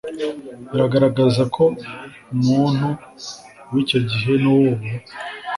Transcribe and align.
biragaragaza 0.71 1.43
ko 1.55 1.63
muntu 2.45 2.87
w’icyo 3.71 3.99
gihe 4.09 4.31
n’uw’ubu, 4.41 4.85